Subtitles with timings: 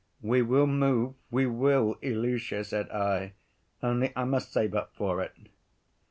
[0.23, 3.33] 'We will move, we will, Ilusha,' said I,
[3.83, 5.35] 'only I must save up for it.